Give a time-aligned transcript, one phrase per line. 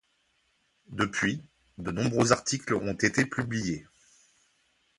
[0.89, 1.43] Depuis,
[1.77, 3.85] de nombreux articles ont été publiés.